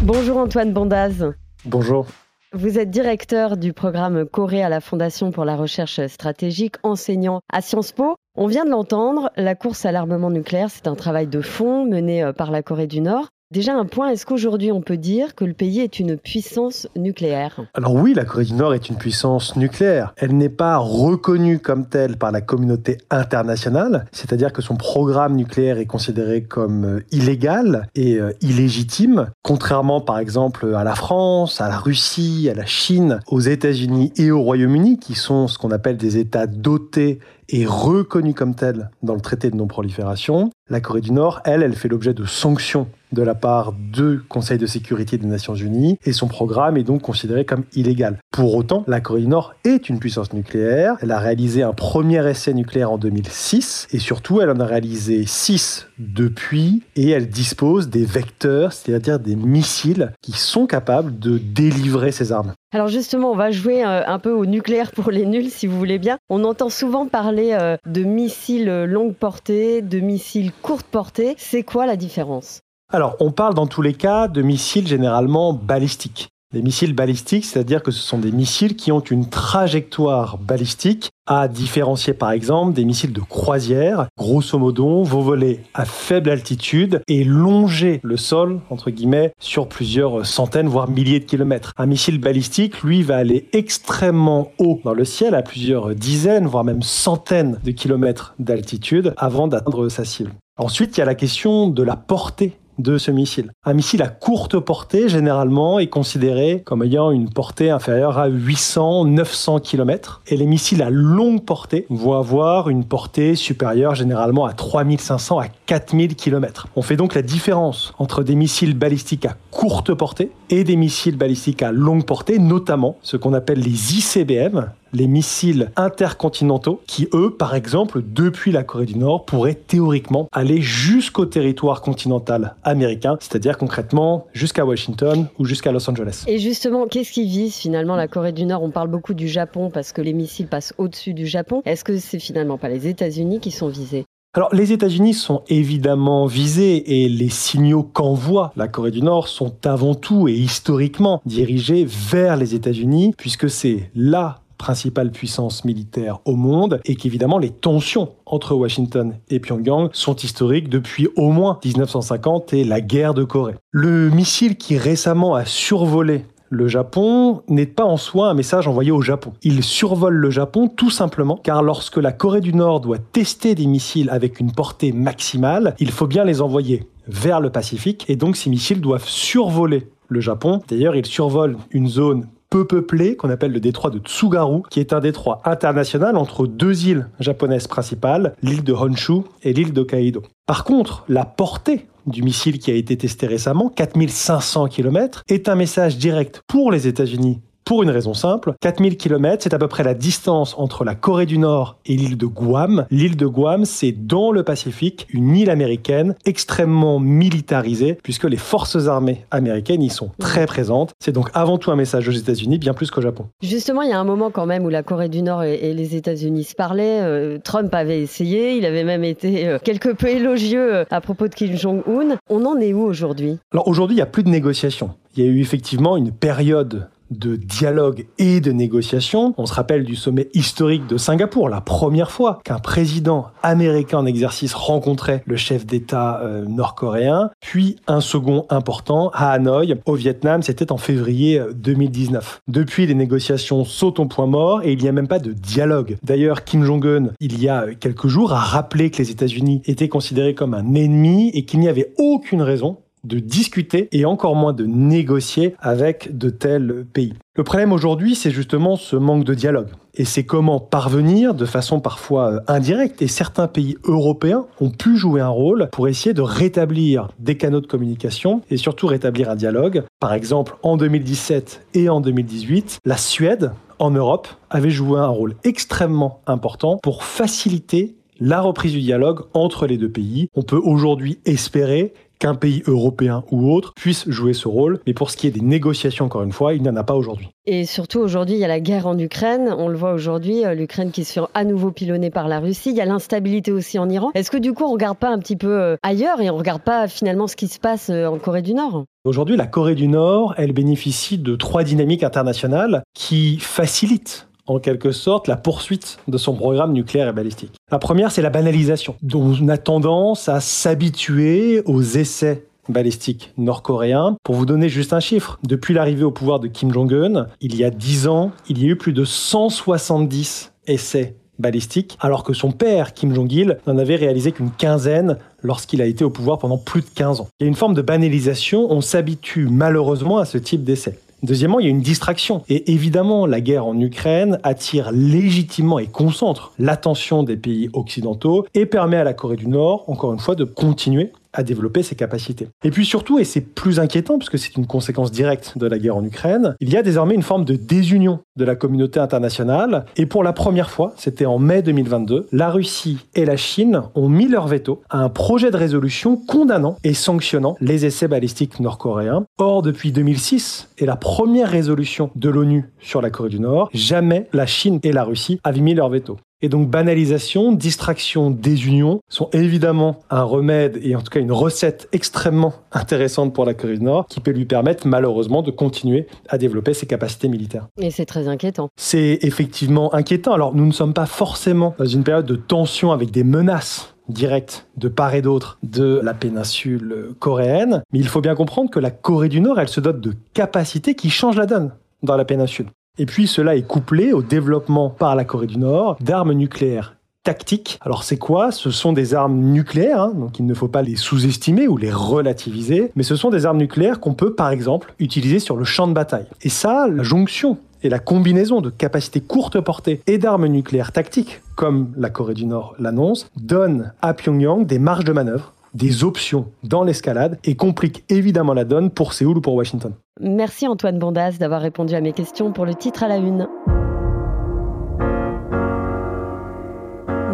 Bonjour 0.07 0.37
Antoine 0.37 0.73
Bondaz. 0.73 1.33
Bonjour. 1.65 2.07
Vous 2.53 2.79
êtes 2.79 2.91
directeur 2.91 3.57
du 3.57 3.73
programme 3.73 4.25
Corée 4.25 4.63
à 4.63 4.69
la 4.69 4.81
Fondation 4.81 5.33
pour 5.33 5.45
la 5.45 5.57
recherche 5.57 6.07
stratégique, 6.07 6.77
enseignant 6.85 7.41
à 7.53 7.61
Sciences 7.61 7.91
Po. 7.91 8.15
On 8.37 8.47
vient 8.47 8.65
de 8.65 8.71
l'entendre, 8.71 9.33
la 9.37 9.57
course 9.57 9.85
à 9.85 9.91
l'armement 9.91 10.31
nucléaire, 10.31 10.71
c'est 10.71 10.87
un 10.87 10.95
travail 10.95 11.27
de 11.27 11.41
fond 11.41 11.85
mené 11.85 12.23
euh, 12.23 12.33
par 12.33 12.53
la 12.53 12.63
Corée 12.63 12.87
du 12.87 13.01
Nord. 13.01 13.31
Déjà 13.53 13.77
un 13.77 13.85
point, 13.85 14.09
est-ce 14.09 14.27
qu'aujourd'hui 14.27 14.73
on 14.73 14.81
peut 14.81 14.97
dire 14.97 15.37
que 15.37 15.45
le 15.45 15.53
pays 15.53 15.79
est 15.79 16.01
une 16.01 16.17
puissance 16.17 16.89
nucléaire? 16.97 17.65
Alors 17.75 17.95
oui, 17.95 18.13
la 18.13 18.25
Corée 18.25 18.45
du 18.45 18.55
Nord 18.55 18.75
est 18.75 18.89
une 18.89 18.97
puissance 18.97 19.55
nucléaire. 19.55 20.15
Elle 20.17 20.37
n'est 20.37 20.49
pas 20.49 20.79
reconnue 20.79 21.61
comme 21.61 21.87
telle 21.87 22.17
par 22.17 22.33
la 22.33 22.41
communauté 22.41 22.99
internationale, 23.09 24.07
c'est-à-dire 24.11 24.53
que 24.53 24.63
son 24.63 24.75
programme 24.75 25.37
nucléaire 25.37 25.79
est 25.79 25.87
considéré 25.87 26.43
comme 26.43 26.85
euh, 26.85 27.05
illégal 27.13 27.89
et 27.95 28.19
euh, 28.19 28.33
illégitime, 28.41 29.29
contrairement 29.43 30.01
par 30.01 30.19
exemple 30.19 30.75
à 30.75 30.83
la 30.83 30.97
France, 30.97 31.61
à 31.61 31.69
la 31.69 31.79
Russie, 31.79 32.49
à 32.51 32.55
la 32.55 32.67
Chine, 32.67 33.21
aux 33.29 33.39
États-Unis 33.39 34.13
et 34.17 34.33
au 34.33 34.43
Royaume-Uni, 34.43 34.99
qui 34.99 35.15
sont 35.15 35.47
ce 35.47 35.57
qu'on 35.57 35.71
appelle 35.71 35.99
des 35.99 36.19
États 36.19 36.49
dotés 36.49 37.21
et 37.49 37.65
reconnus 37.65 38.35
comme 38.35 38.57
tels 38.57 38.91
dans 39.05 39.15
le 39.15 39.21
traité 39.21 39.53
de 39.53 39.57
non-prolifération. 39.57 40.51
La 40.69 40.81
Corée 40.81 41.01
du 41.01 41.13
Nord, 41.13 41.43
elle, 41.45 41.63
elle 41.63 41.77
fait 41.77 41.87
l'objet 41.87 42.13
de 42.13 42.25
sanctions 42.25 42.89
de 43.13 43.23
la 43.23 43.35
part 43.35 43.73
du 43.73 44.21
Conseil 44.29 44.59
de 44.59 44.67
sécurité 44.67 45.19
des 45.19 45.27
Nations 45.27 45.55
Unies 45.55 45.99
et 46.05 46.13
son 46.13 46.29
programme 46.29 46.77
est 46.77 46.83
donc 46.83 47.03
considéré 47.03 47.45
comme 47.45 47.65
illégal. 47.75 48.19
Pour 48.31 48.55
autant, 48.55 48.85
la 48.87 49.01
Corée 49.01 49.21
du 49.21 49.29
Nord 49.29 49.55
est 49.65 49.89
une 49.89 49.99
puissance 49.99 50.33
nucléaire. 50.33 50.97
Elle 51.01 51.13
a 51.13 51.19
réalisé 51.19 51.63
un 51.63 51.73
premier 51.73 52.27
essai 52.29 52.55
nucléaire 52.55 52.91
en 52.91 52.99
2006 52.99 53.89
et 53.93 53.99
surtout 53.99 54.41
elle 54.41 54.51
en 54.51 54.61
a 54.61 54.67
réalisé 54.67 55.25
six 55.27 55.87
depuis 55.99 56.83
et 56.97 57.11
elle 57.11 57.29
dispose 57.29 57.89
des 57.89 58.05
vecteurs, 58.05 58.73
c'est-à-dire 58.73 59.19
des 59.19 59.37
missiles 59.37 60.13
qui 60.23 60.33
sont 60.33 60.67
capables 60.67 61.19
de 61.19 61.39
délivrer 61.39 62.13
ces 62.13 62.33
armes. 62.33 62.53
Alors 62.73 62.89
justement, 62.89 63.31
on 63.31 63.37
va 63.37 63.51
jouer 63.51 63.85
euh, 63.85 64.03
un 64.07 64.19
peu 64.19 64.33
au 64.33 64.45
nucléaire 64.45 64.93
pour 64.93 65.11
les 65.11 65.25
nuls, 65.25 65.51
si 65.51 65.67
vous 65.67 65.79
voulez 65.79 65.99
bien. 65.99 66.19
On 66.29 66.45
entend 66.45 66.69
souvent 66.69 67.07
parler 67.07 67.53
euh, 67.53 67.77
de 67.87 68.03
missiles 68.03 68.85
longue 68.85 69.15
portée, 69.15 69.83
de 69.83 70.01
missiles 70.01 70.53
courte 70.63 70.87
portée. 70.87 71.35
C'est 71.39 71.63
quoi 71.63 71.87
la 71.87 71.97
différence? 71.97 72.61
Alors, 72.93 73.17
on 73.19 73.33
parle 73.33 73.55
dans 73.55 73.67
tous 73.67 73.83
les 73.83 73.95
cas 73.95 74.29
de 74.29 74.43
missiles 74.43 74.87
généralement 74.87 75.53
balistiques. 75.53 76.29
Les 76.55 76.63
missiles 76.63 76.95
balistiques, 76.95 77.45
c'est-à-dire 77.45 77.83
que 77.83 77.91
ce 77.91 77.99
sont 77.99 78.19
des 78.19 78.31
missiles 78.31 78.77
qui 78.77 78.93
ont 78.93 79.01
une 79.01 79.29
trajectoire 79.29 80.39
balistique 80.39 81.11
à 81.27 81.49
différencier 81.49 82.15
par 82.15 82.31
exemple 82.31 82.73
des 82.73 82.85
missiles 82.85 83.13
de 83.13 83.21
croisière. 83.21 84.07
Grosso 84.17 84.57
modo, 84.57 85.03
vont 85.03 85.21
voler 85.21 85.61
à 85.75 85.85
faible 85.85 86.31
altitude 86.31 87.03
et 87.09 87.25
longer 87.25 87.99
le 88.05 88.17
sol, 88.17 88.61
entre 88.71 88.91
guillemets, 88.91 89.33
sur 89.41 89.69
plusieurs 89.69 90.25
centaines, 90.25 90.69
voire 90.69 90.89
milliers 90.89 91.19
de 91.19 91.25
kilomètres. 91.25 91.73
Un 91.77 91.87
missile 91.87 92.21
balistique, 92.21 92.83
lui, 92.85 93.03
va 93.03 93.17
aller 93.17 93.49
extrêmement 93.53 94.53
haut 94.59 94.81
dans 94.85 94.95
le 94.95 95.05
ciel, 95.05 95.35
à 95.35 95.43
plusieurs 95.43 95.93
dizaines, 95.97 96.47
voire 96.47 96.63
même 96.63 96.83
centaines 96.83 97.59
de 97.65 97.73
kilomètres 97.73 98.37
d'altitude, 98.39 99.13
avant 99.17 99.49
d'atteindre 99.49 99.89
sa 99.89 100.05
cible. 100.05 100.33
Ensuite, 100.59 100.97
il 100.97 101.01
y 101.01 101.03
a 101.03 101.07
la 101.07 101.17
question 101.17 101.69
de 101.69 101.83
la 101.83 101.97
portée 101.97 102.57
de 102.79 102.99
ce 102.99 103.11
missile. 103.11 103.53
Un 103.65 103.75
missile 103.75 104.03
à 104.03 104.09
courte 104.09 104.59
portée, 104.59 105.09
généralement, 105.09 105.79
est 105.79 105.87
considéré 105.87 106.63
comme 106.65 106.83
ayant 106.83 107.11
une 107.11 107.31
portée 107.31 107.71
inférieure 107.71 108.19
à 108.19 108.29
800-900 108.29 109.61
km. 109.61 110.23
Et 110.29 110.37
les 110.37 110.47
missiles 110.47 110.83
à 110.83 110.91
longue 110.91 111.45
portée 111.45 111.87
vont 111.91 112.15
avoir 112.15 112.69
une 112.69 112.85
portée 112.85 113.35
supérieure 113.35 113.95
généralement 113.95 114.45
à 114.45 114.53
3500 114.53 115.39
à 115.39 115.47
4000 115.67 116.17
km. 116.17 116.69
On 116.77 116.83
fait 116.83 116.97
donc 116.97 117.15
la 117.15 117.23
différence 117.23 117.95
entre 117.99 118.23
des 118.23 118.35
missiles 118.35 118.77
balistiques 118.77 119.27
à 119.27 119.37
courte 119.51 119.95
portée 119.95 120.31
et 120.51 120.65
des 120.65 120.77
missiles 120.77 121.17
balistiques 121.17 121.63
à 121.63 121.73
longue 121.73 122.05
portée, 122.05 122.39
notamment 122.39 122.97
ce 123.03 123.17
qu'on 123.17 123.33
appelle 123.33 123.61
les 123.61 123.97
ICBM, 123.97 124.71
les 124.93 125.07
missiles 125.07 125.71
intercontinentaux 125.77 126.81
qui, 126.87 127.09
eux, 127.13 127.35
par 127.37 127.55
exemple, 127.55 128.03
depuis 128.07 128.53
la 128.53 128.63
Corée 128.63 128.87
du 128.87 128.97
Nord, 128.97 129.25
pourraient 129.25 129.55
théoriquement 129.55 130.29
aller 130.33 130.61
jusqu'au 130.61 131.27
territoire 131.27 131.81
continental 131.81 132.55
américain, 132.63 133.17
c'est-à-dire 133.21 133.59
concrètement 133.59 134.27
jusqu'à 134.33 134.65
Washington 134.65 135.27
ou 135.39 135.45
jusqu'à 135.45 135.73
Los 135.73 135.89
Angeles. 135.91 136.25
Et 136.27 136.39
justement, 136.39 136.87
qu'est-ce 136.87 137.13
qui 137.13 137.25
vise 137.25 137.55
finalement 137.55 137.97
la 137.97 138.09
Corée 138.09 138.33
du 138.33 138.47
Nord? 138.47 138.63
On 138.63 138.71
parle 138.71 138.89
beaucoup 138.89 139.15
du 139.15 139.29
Japon 139.29 139.71
parce 139.73 139.93
que 139.93 140.01
les 140.01 140.13
missiles 140.13 140.47
passent 140.49 140.75
au-dessus 140.79 141.15
du 141.15 141.27
Japon. 141.27 141.63
Est-ce 141.65 141.85
que 141.85 141.97
c'est 141.99 142.19
finalement 142.19 142.59
pas 142.59 142.69
les 142.69 142.87
États-Unis 142.87 143.41
qui 143.41 143.51
sont 143.51 143.69
visés? 143.69 144.05
Alors, 144.35 144.55
les 144.55 144.73
États-Unis 144.73 145.15
sont 145.15 145.43
évidemment 145.49 146.27
visés 146.27 147.03
et 147.03 147.09
les 147.09 147.31
signaux 147.31 147.83
qu'envoie 147.83 148.53
la 148.55 148.69
Corée 148.69 148.91
du 148.91 149.01
Nord 149.01 149.29
sont 149.29 149.55
avant 149.65 149.95
tout 149.95 150.29
et 150.29 150.35
historiquement 150.35 151.23
dirigés 151.25 151.87
vers 151.87 152.37
les 152.37 152.55
États-Unis, 152.55 153.15
puisque 153.17 153.49
c'est 153.49 153.91
là 153.95 154.41
principale 154.57 155.11
puissance 155.11 155.65
militaire 155.65 156.21
au 156.25 156.37
monde 156.37 156.81
et 156.85 156.97
qu'évidemment 156.97 157.39
les 157.39 157.51
tensions 157.51 158.11
entre 158.25 158.55
Washington 158.55 159.15
et 159.29 159.41
Pyongyang 159.41 159.91
sont 159.93 160.17
historiques 160.17 160.69
depuis 160.69 161.09
au 161.17 161.31
moins 161.31 161.59
1950 161.65 162.53
et 162.53 162.65
la 162.65 162.81
guerre 162.81 163.15
de 163.15 163.25
Corée. 163.25 163.55
Le 163.71 164.11
missile 164.11 164.57
qui 164.57 164.79
récemment 164.79 165.35
a 165.35 165.45
survolé 165.45 166.25
le 166.49 166.69
Japon 166.69 167.43
n'est 167.49 167.67
pas 167.67 167.85
en 167.85 167.97
soi 167.97 168.29
un 168.29 168.35
message 168.35 168.69
envoyé 168.69 168.93
au 168.93 169.03
Japon. 169.03 169.33
Il 169.43 169.65
survole 169.65 170.15
le 170.15 170.31
Japon 170.31 170.69
tout 170.69 170.91
simplement 170.91 171.37
car 171.43 171.63
lorsque 171.63 171.97
la 171.97 172.13
Corée 172.13 172.41
du 172.41 172.55
Nord 172.55 172.81
doit 172.81 172.99
tester 172.99 173.55
des 173.55 173.67
missiles 173.67 174.11
avec 174.11 174.39
une 174.39 174.53
portée 174.53 174.93
maximale, 174.93 175.75
il 175.81 175.91
faut 175.91 176.07
bien 176.07 176.25
les 176.25 176.41
envoyer 176.41 176.87
vers 177.09 177.41
le 177.41 177.51
Pacifique 177.51 178.05
et 178.09 178.17
donc 178.17 178.37
ces 178.37 178.51
missiles 178.51 178.81
doivent 178.81 179.09
survoler 179.09 179.89
le 180.09 180.21
Japon. 180.21 180.61
D'ailleurs, 180.69 180.95
ils 180.95 181.07
survolent 181.07 181.57
une 181.71 181.89
zone 181.89 182.29
peu 182.51 182.67
peuplé 182.67 183.17
qu'on 183.17 183.31
appelle 183.31 183.53
le 183.53 183.61
détroit 183.61 183.91
de 183.91 183.99
Tsugaru, 183.99 184.63
qui 184.71 184.81
est 184.81 184.93
un 184.93 185.01
détroit 185.01 185.41
international 185.45 186.17
entre 186.17 186.47
deux 186.47 186.87
îles 186.87 187.09
japonaises 187.21 187.67
principales, 187.67 188.35
l'île 188.43 188.65
de 188.65 188.73
Honshu 188.73 189.23
et 189.43 189.53
l'île 189.53 189.73
d'Hokkaido. 189.73 190.23
Par 190.47 190.65
contre, 190.65 191.05
la 191.09 191.25
portée 191.25 191.87
du 192.07 192.23
missile 192.23 192.59
qui 192.59 192.71
a 192.71 192.75
été 192.75 192.97
testé 192.97 193.27
récemment, 193.27 193.69
4500 193.69 194.69
km, 194.69 195.23
est 195.29 195.49
un 195.49 195.57
message 195.57 195.99
direct 195.99 196.43
pour 196.47 196.71
les 196.71 196.87
États-Unis 196.87 197.41
pour 197.67 197.83
une 197.83 197.91
raison 197.91 198.15
simple, 198.15 198.55
4000 198.61 198.97
km, 198.97 199.43
c'est 199.43 199.53
à 199.53 199.59
peu 199.59 199.67
près 199.67 199.83
la 199.83 199.95
distance 199.95 200.55
entre 200.57 200.85
la 200.85 200.95
Corée 200.95 201.27
du 201.27 201.37
Nord 201.37 201.79
et 201.85 201.97
l'île 201.97 202.17
de 202.17 202.27
Guam. 202.27 202.87
L'île 202.93 203.17
de 203.17 203.27
Guam, 203.27 203.65
c'est 203.65 203.91
dans 203.91 204.31
le 204.31 204.45
Pacifique, 204.45 205.09
une 205.11 205.37
île 205.37 205.51
américaine 205.51 206.15
extrêmement 206.25 207.01
militarisée, 207.01 207.99
puisque 208.05 208.23
les 208.23 208.37
forces 208.37 208.87
armées 208.87 209.27
américaines 209.33 209.83
y 209.83 209.91
sont 209.91 210.13
très 210.21 210.47
présentes. 210.47 210.93
C'est 211.01 211.11
donc 211.11 211.29
avant 211.35 211.59
tout 211.59 211.73
un 211.73 211.77
message 211.77 212.09
aux 212.09 212.13
États-Unis, 212.13 212.59
bien 212.59 212.73
plus 212.73 212.93
qu'au 212.93 213.01
Japon. 213.01 213.27
Justement, 213.43 213.83
il 213.83 213.91
y 213.91 213.93
a 213.93 213.99
un 213.99 214.05
moment 214.05 214.31
quand 214.31 214.47
même 214.47 214.65
où 214.65 214.69
la 214.69 214.85
Corée 214.85 215.09
du 215.09 215.23
Nord 215.23 215.43
et, 215.43 215.75
les 215.75 215.97
États-Unis 215.97 216.45
se 216.45 216.55
parlaient. 216.55 217.01
Euh, 217.03 217.39
Trump 217.43 217.75
avait 217.75 218.01
essayé, 218.01 218.57
il 218.57 218.65
avait 218.65 218.85
même 218.85 219.03
été 219.03 219.49
euh, 219.49 219.59
quelque 219.59 219.89
peu 219.89 220.07
élogieux 220.07 220.73
euh, 220.73 220.85
à 220.93 221.01
propos 221.01 221.27
de 221.27 221.35
Kim 221.35 221.57
Jong-un. 221.57 222.17
On 222.31 222.45
en 222.45 222.61
est 222.61 222.73
où 222.73 222.83
aujourd'hui? 222.83 223.41
Alors 223.53 223.67
aujourd'hui, 223.67 223.95
il 223.95 223.99
n'y 223.99 224.03
a 224.03 224.07
plus 224.07 224.23
de 224.23 224.29
négociations. 224.29 224.91
Il 225.17 225.25
y 225.25 225.29
a 225.29 225.31
eu 225.31 225.41
effectivement 225.41 225.97
une 225.97 226.13
période 226.13 226.87
de 227.11 227.37
dialogue 227.37 228.07
et 228.19 228.41
de 228.41 228.53
négociation. 228.53 229.35
On 229.39 229.47
se 229.47 229.55
rappelle 229.55 229.85
du 229.85 229.97
sommet 229.97 230.29
historique 230.35 230.87
de 230.87 230.97
Singapour, 230.97 231.49
la 231.49 231.61
première 231.61 232.11
fois 232.11 232.39
qu'un 232.45 232.59
président 232.59 233.27
américain 233.43 233.99
en 233.99 234.07
exercice 234.07 234.55
rencontrait 234.55 235.23
le 235.27 235.37
chef 235.37 235.67
d'État 235.67 236.21
euh, 236.23 236.45
nord-coréen. 236.47 237.31
Puis 237.41 237.77
un 237.87 238.01
second 238.01 238.47
important 238.51 239.11
à 239.15 239.31
Hanoï, 239.31 239.77
au 239.87 239.95
Vietnam, 239.95 240.43
c'était 240.43 240.73
en 240.73 240.79
février 240.79 241.41
2019. 241.55 242.41
Euh, 242.49 242.53
Depuis, 242.53 242.87
les 242.87 242.95
négociations 242.95 243.65
sautent 243.65 244.01
au 244.01 244.07
point 244.07 244.27
mort 244.27 244.63
et 244.63 244.73
il 244.73 244.79
n'y 244.83 244.89
a 244.89 244.93
même 244.93 245.09
pas 245.09 245.19
de 245.19 245.33
dialogue. 245.33 245.97
D'ailleurs, 246.03 246.45
Kim 246.45 246.65
Jong-un, 246.65 247.11
il 247.21 247.41
y 247.41 247.49
a 247.49 247.67
quelques 247.79 248.09
jours, 248.09 248.33
a 248.33 248.41
rappelé 248.41 248.91
que 248.91 248.99
les 248.99 249.11
États-Unis 249.11 249.63
étaient 249.65 249.89
considérés 249.89 250.35
comme 250.35 250.55
un 250.55 250.75
ennemi 250.75 251.31
et 251.35 251.45
qu'il 251.45 251.61
n'y 251.61 251.69
avait 251.69 251.93
aucune 251.99 252.43
raison 252.43 252.79
de 253.07 253.19
discuter 253.19 253.89
et 253.93 254.05
encore 254.05 254.37
moins 254.37 254.53
de 254.53 254.67
négocier 254.67 255.55
avec 255.61 256.17
de 256.17 256.31
tels 256.31 256.87
pays. 256.93 257.15
Le 257.37 257.45
problème 257.45 257.73
aujourd'hui, 257.73 258.15
c'est 258.15 258.31
justement 258.31 258.77
ce 258.77 258.97
manque 258.97 259.25
de 259.25 259.35
dialogue. 259.35 259.69
Et 259.95 260.05
c'est 260.05 260.25
comment 260.25 260.61
parvenir, 260.61 261.35
de 261.35 261.47
façon 261.47 261.81
parfois 261.81 262.33
euh, 262.33 262.41
indirecte, 262.49 263.01
et 263.03 263.09
certains 263.09 263.49
pays 263.49 263.77
européens 263.85 264.47
ont 264.61 264.71
pu 264.71 264.97
jouer 264.97 265.21
un 265.21 265.29
rôle 265.29 265.69
pour 265.73 265.89
essayer 265.89 266.15
de 266.15 266.23
rétablir 266.23 267.09
des 267.19 267.37
canaux 267.37 267.61
de 267.61 267.67
communication 267.67 268.43
et 268.51 268.57
surtout 268.57 268.87
rétablir 268.87 269.31
un 269.31 269.37
dialogue. 269.37 269.85
Par 270.01 270.13
exemple, 270.13 270.57
en 270.63 270.77
2017 270.77 271.67
et 271.75 271.89
en 271.89 272.01
2018, 272.01 272.81
la 272.85 272.97
Suède, 272.97 273.53
en 273.79 273.91
Europe, 273.91 274.29
avait 274.51 274.71
joué 274.71 274.99
un 274.99 275.09
rôle 275.09 275.37
extrêmement 275.45 276.21
important 276.27 276.79
pour 276.83 277.05
faciliter 277.05 277.97
la 278.19 278.41
reprise 278.41 278.73
du 278.73 278.81
dialogue 278.81 279.25
entre 279.35 279.67
les 279.67 279.77
deux 279.77 279.91
pays. 279.91 280.29
On 280.35 280.43
peut 280.43 280.61
aujourd'hui 280.63 281.19
espérer 281.25 281.93
qu'un 282.19 282.35
pays 282.35 282.63
européen 282.67 283.25
ou 283.31 283.53
autre 283.53 283.73
puisse 283.75 284.09
jouer 284.09 284.33
ce 284.33 284.49
rôle. 284.49 284.81
Mais 284.87 284.95
pour 284.95 285.11
ce 285.11 285.17
qui 285.17 285.27
est 285.27 285.31
des 285.31 285.41
négociations, 285.41 286.07
encore 286.07 286.23
une 286.23 286.33
fois, 286.33 286.55
il 286.55 286.63
n'y 286.63 286.69
en 286.69 286.77
a 286.77 286.85
pas 286.85 286.95
aujourd'hui. 286.95 287.29
Et 287.47 287.65
surtout 287.65 288.01
aujourd'hui, 288.01 288.35
il 288.35 288.41
y 288.41 288.45
a 288.45 288.49
la 288.49 288.61
guerre 288.61 288.87
en 288.87 288.99
Ukraine. 288.99 289.55
On 289.57 289.69
le 289.69 289.77
voit 289.77 289.93
aujourd'hui, 289.93 290.45
euh, 290.45 290.55
l'Ukraine 290.55 290.91
qui 290.91 291.03
est 291.03 291.21
à 291.35 291.45
nouveau 291.45 291.71
pilonnée 291.71 292.11
par 292.11 292.29
la 292.29 292.41
Russie. 292.41 292.71
Il 292.71 292.77
y 292.77 292.81
a 292.81 292.85
l'instabilité 292.85 293.53
aussi 293.53 293.79
en 293.79 293.89
Iran. 293.89 294.11
Est-ce 294.15 294.31
que 294.31 294.37
du 294.37 294.53
coup, 294.53 294.65
on 294.65 294.69
ne 294.69 294.73
regarde 294.73 294.99
pas 294.99 295.11
un 295.11 295.19
petit 295.19 295.37
peu 295.37 295.61
euh, 295.61 295.77
ailleurs 295.83 296.21
et 296.21 296.29
on 296.31 296.35
ne 296.35 296.39
regarde 296.39 296.63
pas 296.63 296.89
finalement 296.89 297.27
ce 297.27 297.37
qui 297.37 297.49
se 297.49 297.61
passe 297.61 297.91
euh, 297.91 298.07
en 298.07 298.19
Corée 298.19 298.43
du 298.43 298.55
Nord? 298.55 298.85
Aujourd'hui, 299.05 299.37
la 299.37 299.47
Corée 299.47 299.77
du 299.77 299.87
Nord, 299.87 300.35
elle 300.37 300.53
bénéficie 300.53 301.19
de 301.19 301.37
trois 301.37 301.63
dynamiques 301.63 302.03
internationales 302.03 302.83
qui 302.95 303.39
facilitent 303.39 304.27
en 304.47 304.59
quelque 304.59 304.93
sorte 304.93 305.29
la 305.29 305.37
poursuite 305.37 305.99
de 306.09 306.19
son 306.19 306.35
programme 306.35 306.73
nucléaire 306.73 307.09
et 307.09 307.13
balistique. 307.13 307.53
La 307.71 307.79
première, 307.79 308.11
c'est 308.11 308.23
la 308.23 308.31
banalisation, 308.31 308.97
dont 309.03 309.37
on 309.41 309.49
a 309.49 309.59
tendance 309.59 310.29
à 310.29 310.41
s'habituer 310.41 311.63
aux 311.67 311.83
essais 311.83 312.47
balistiques 312.69 313.33
nord-coréens. 313.37 314.17
Pour 314.25 314.35
vous 314.35 314.47
donner 314.47 314.69
juste 314.69 314.93
un 314.93 315.01
chiffre, 315.01 315.39
depuis 315.47 315.75
l'arrivée 315.75 316.05
au 316.05 316.11
pouvoir 316.11 316.41
de 316.41 316.49
Kim 316.49 316.73
Jong-un, 316.73 317.29
il 317.41 317.57
y 317.57 317.65
a 317.65 317.71
10 317.71 318.09
ans, 318.09 318.33
il 318.49 318.63
y 318.63 318.67
a 318.67 318.71
eu 318.71 318.77
plus 318.77 318.93
de 318.93 319.05
170 319.05 320.53
essais 320.67 321.17
balistiques, 321.39 321.99
alors 322.01 322.25
que 322.25 322.33
son 322.33 322.51
père, 322.51 322.95
Kim 322.95 323.15
Jong-il, 323.15 323.59
n'en 323.67 323.79
avait 323.79 323.97
réalisé 323.97 324.33
qu'une 324.33 324.51
quinzaine 324.51 325.19
lorsqu'il 325.43 325.83
a 325.83 325.87
été 325.87 326.03
au 326.05 326.11
pouvoir 326.11 326.39
pendant 326.39 326.59
plus 326.59 326.81
de 326.81 326.89
15 326.95 327.21
ans. 327.21 327.29
Il 327.39 327.45
y 327.45 327.47
a 327.47 327.49
une 327.49 327.57
forme 327.57 327.75
de 327.75 327.83
banalisation, 327.83 328.67
on 328.71 328.81
s'habitue 328.81 329.47
malheureusement 329.51 330.19
à 330.19 330.25
ce 330.25 330.39
type 330.39 330.65
d'essais. 330.65 330.99
Deuxièmement, 331.23 331.61
il 331.61 331.65
y 331.65 331.69
a 331.69 331.71
une 331.71 331.81
distraction. 331.81 332.43
Et 332.49 332.73
évidemment, 332.73 333.27
la 333.27 333.41
guerre 333.41 333.67
en 333.67 333.79
Ukraine 333.79 334.39
attire 334.43 334.93
légitimement 334.93 335.79
et 335.79 335.87
concentre 335.87 336.53
l'attention 336.59 337.23
des 337.23 337.37
pays 337.37 337.71
occidentaux 337.73 338.47
et 338.55 338.67
permet 338.67 338.99
à 338.99 339.05
la 339.05 339.15
Corée 339.15 339.37
du 339.37 339.49
Nord, 339.49 339.85
encore 339.89 340.13
une 340.13 340.19
fois, 340.19 340.35
de 340.35 340.45
continuer 340.45 341.13
à 341.37 341.43
développer 341.43 341.83
ses 341.83 341.95
capacités. 341.95 342.49
Et 342.65 342.71
puis 342.71 342.85
surtout, 342.85 343.19
et 343.19 343.25
c'est 343.25 343.43
plus 343.43 343.79
inquiétant 343.79 344.19
puisque 344.19 344.39
c'est 344.39 344.57
une 344.57 344.67
conséquence 344.67 345.13
directe 345.13 345.57
de 345.57 345.67
la 345.67 345.79
guerre 345.79 345.97
en 345.97 346.05
Ukraine, 346.05 346.57
il 346.61 346.71
y 346.71 346.77
a 346.77 346.83
désormais 346.83 347.15
une 347.15 347.23
forme 347.23 347.45
de 347.45 347.55
désunion 347.55 348.21
de 348.37 348.45
la 348.45 348.57
communauté 348.57 348.99
internationale. 348.99 349.85
Et 349.97 350.07
pour 350.07 350.25
la 350.25 350.33
première 350.33 350.71
fois, 350.71 350.95
c'était 350.97 351.27
en 351.27 351.39
mai 351.39 351.63
2022, 351.63 352.27
la 352.33 352.51
Russie 352.51 352.99
et 353.15 353.25
la 353.25 353.37
Chine 353.37 353.83
ont 353.95 354.09
mis 354.09 354.29
leur 354.29 354.47
veto 354.47 354.83
à 354.89 354.99
un 354.99 355.11
projet 355.11 355.51
de 355.51 355.57
résolution 355.57 356.17
condamnant 356.17 356.77
et 356.85 356.95
sanctionnant 356.95 357.57
les 357.61 357.85
essais 357.85 358.09
balistiques 358.09 358.59
nord-coréens. 358.59 359.25
Or, 359.39 359.63
depuis 359.63 359.93
2006 359.93 360.71
et 360.79 360.87
la 360.87 360.97
première 360.97 361.51
résolution 361.51 362.11
de 362.17 362.31
l'ONU 362.31 362.71
sur 362.81 363.03
la 363.03 363.11
Corée 363.11 363.29
du 363.29 363.41
Nord, 363.41 363.69
jamais 363.75 364.29
la 364.33 364.47
Chine 364.47 364.81
et 364.83 364.93
la 364.93 365.05
Russie 365.05 365.39
avaient 365.45 365.61
mis 365.61 365.75
leur 365.75 365.91
veto. 365.91 366.17
Et 366.43 366.51
donc 366.51 366.69
banalisation, 366.69 367.53
distraction, 367.53 368.31
désunion 368.31 369.01
sont 369.09 369.31
évidemment 369.33 370.01
un 370.11 370.23
remède 370.23 370.79
et 370.83 370.95
en 370.95 371.01
tout 371.01 371.11
cas 371.11 371.21
une 371.21 371.33
recette 371.33 371.89
extrêmement 371.93 372.53
intéressante 372.73 373.35
pour 373.35 373.47
la 373.47 373.55
Corée 373.55 373.79
du 373.79 373.85
Nord 373.85 374.07
qui 374.07 374.21
peut 374.21 374.33
lui 374.33 374.45
permettre 374.45 374.87
malheureusement 374.87 375.43
de 375.43 375.51
continuer 375.51 376.07
à 376.29 376.37
développer 376.37 376.75
ses 376.75 376.87
capacités 376.87 377.29
militaires. 377.29 377.69
Et 377.81 377.91
c'est 377.91 378.05
très 378.05 378.29
inquiétant. 378.29 378.69
C'est 378.77 379.19
effectivement 379.23 379.95
inquiétant. 379.95 380.35
Alors 380.35 380.55
nous 380.55 380.67
ne 380.67 380.73
sommes 380.73 380.93
pas 380.93 381.07
forcément 381.07 381.75
dans 381.79 381.87
une 381.87 382.05
période 382.05 382.27
de 382.27 382.37
tension 382.37 382.93
avec 382.93 383.11
des 383.11 383.25
menaces 383.25 383.95
directes 384.09 384.67
de 384.77 384.89
part 384.89 385.15
et 385.15 385.23
d'autre 385.23 385.59
de 385.63 386.01
la 386.03 386.15
péninsule 386.15 387.15
coréenne, 387.19 387.83
mais 387.93 387.99
il 387.99 388.09
faut 388.09 388.21
bien 388.21 388.35
comprendre 388.35 388.71
que 388.71 388.79
la 388.79 388.91
Corée 388.91 389.29
du 389.29 389.41
Nord, 389.41 389.59
elle 389.59 389.69
se 389.69 389.81
dote 389.81 390.01
de 390.01 390.15
capacités 390.35 390.95
qui 390.95 391.11
changent 391.11 391.39
la 391.39 391.47
donne 391.47 391.73
dans 392.03 392.17
la 392.17 392.25
péninsule. 392.25 392.67
Et 392.99 393.07
puis 393.07 393.27
cela 393.27 393.57
est 393.57 393.67
couplé 393.67 394.13
au 394.13 394.23
développement 394.23 394.91
par 394.91 395.17
la 395.17 395.25
Corée 395.25 395.47
du 395.47 395.59
Nord 395.59 395.97
d'armes 396.01 396.33
nucléaires 396.33 396.97
tactiques. 397.25 397.79
Alors 397.83 398.05
c'est 398.05 398.17
quoi? 398.17 398.53
Ce 398.53 398.71
sont 398.71 398.93
des 398.93 399.13
armes 399.13 399.37
nucléaires, 399.37 400.01
hein, 400.01 400.13
donc 400.15 400.39
il 400.39 400.47
ne 400.47 400.55
faut 400.55 400.69
pas 400.69 400.83
les 400.83 400.95
sous-estimer 400.95 401.67
ou 401.67 401.77
les 401.77 401.91
relativiser, 401.93 402.93
mais 402.95 403.03
ce 403.03 403.17
sont 403.17 403.31
des 403.31 403.47
armes 403.47 403.59
nucléaires 403.59 403.99
qu'on 403.99 404.15
peut 404.15 404.35
par 404.35 404.51
exemple 404.51 404.95
utiliser 405.01 405.41
sur 405.41 405.57
le 405.57 405.65
champ 405.65 405.89
de 405.89 405.93
bataille. 405.93 406.27
Et 406.43 406.49
ça, 406.49 406.87
la 406.87 407.03
jonction 407.03 407.59
et 407.83 407.89
la 407.89 407.99
combinaison 407.99 408.61
de 408.61 408.71
capacités 408.71 409.21
courte 409.21 409.61
portée 409.61 410.01
et 410.07 410.19
d'armes 410.19 410.47
nucléaires 410.47 410.93
tactiques, 410.93 411.43
comme 411.57 411.93
la 411.97 412.11
Corée 412.11 412.35
du 412.35 412.47
Nord 412.47 412.77
l'annonce, 412.79 413.29
donne 413.37 413.93
à 414.03 414.15
Pyongyang 414.15 414.65
des 414.65 414.79
marges 414.79 415.05
de 415.05 415.13
manœuvre 415.13 415.53
des 415.75 416.05
options 416.05 416.47
dans 416.63 416.85
l'escalade 416.85 417.39
et 417.45 417.55
complique 417.55 418.05
évidemment 418.09 418.55
la 418.55 418.65
donne 418.65 418.91
pour 418.91 419.13
Séoul 419.13 419.39
ou 419.39 419.41
pour 419.41 419.55
Washington. 419.55 419.93
Merci 420.19 420.67
Antoine 420.67 420.99
Bondas 420.99 421.37
d'avoir 421.39 421.61
répondu 421.61 421.95
à 421.95 422.01
mes 422.01 422.15
questions 422.15 422.51
pour 422.51 422.65
le 422.65 422.75
titre 422.75 423.03
à 423.03 423.09
la 423.09 423.19
une. 423.19 423.49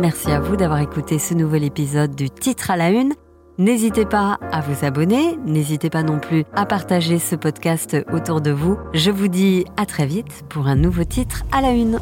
Merci 0.00 0.32
à 0.32 0.40
vous 0.40 0.56
d'avoir 0.56 0.80
écouté 0.80 1.20
ce 1.20 1.32
nouvel 1.34 1.62
épisode 1.62 2.16
du 2.16 2.28
titre 2.28 2.72
à 2.72 2.76
la 2.76 2.90
une. 2.90 3.12
N'hésitez 3.58 4.04
pas 4.04 4.36
à 4.50 4.60
vous 4.62 4.84
abonner, 4.84 5.36
n'hésitez 5.46 5.90
pas 5.90 6.02
non 6.02 6.18
plus 6.18 6.44
à 6.56 6.66
partager 6.66 7.20
ce 7.20 7.36
podcast 7.36 7.96
autour 8.12 8.40
de 8.40 8.50
vous. 8.50 8.76
Je 8.94 9.12
vous 9.12 9.28
dis 9.28 9.64
à 9.76 9.86
très 9.86 10.06
vite 10.06 10.42
pour 10.48 10.66
un 10.66 10.74
nouveau 10.74 11.04
titre 11.04 11.44
à 11.52 11.60
la 11.60 11.70
une. 11.70 12.00